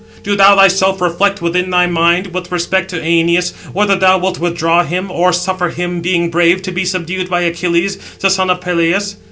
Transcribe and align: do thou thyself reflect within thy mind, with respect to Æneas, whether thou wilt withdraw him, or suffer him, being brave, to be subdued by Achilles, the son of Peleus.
do 0.23 0.35
thou 0.35 0.55
thyself 0.55 0.99
reflect 0.99 1.43
within 1.43 1.69
thy 1.69 1.85
mind, 1.85 2.33
with 2.33 2.51
respect 2.51 2.89
to 2.89 2.95
Æneas, 2.99 3.53
whether 3.71 3.95
thou 3.95 4.17
wilt 4.17 4.39
withdraw 4.39 4.83
him, 4.83 5.11
or 5.11 5.31
suffer 5.31 5.69
him, 5.69 6.01
being 6.01 6.31
brave, 6.31 6.63
to 6.63 6.71
be 6.71 6.83
subdued 6.85 7.29
by 7.29 7.41
Achilles, 7.41 7.97
the 8.19 8.31
son 8.31 8.49
of 8.49 8.61
Peleus. 8.61 9.17